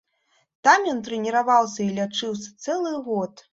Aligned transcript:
Там 0.67 0.87
ён 0.93 1.03
трэніраваўся 1.09 1.79
і 1.85 1.89
лячыўся 2.01 2.49
цэлы 2.75 2.97
год. 3.09 3.49